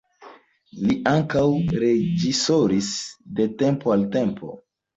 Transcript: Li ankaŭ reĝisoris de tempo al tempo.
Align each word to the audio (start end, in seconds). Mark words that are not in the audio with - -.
Li 0.85 0.95
ankaŭ 1.11 1.43
reĝisoris 1.85 2.91
de 3.39 3.49
tempo 3.63 3.97
al 4.01 4.11
tempo. 4.21 4.55